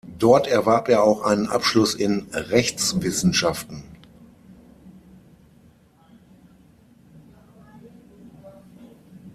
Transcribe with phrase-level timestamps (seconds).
[0.17, 3.83] Dort erwarb er auch einen Abschluss in Rechtswissenschaften.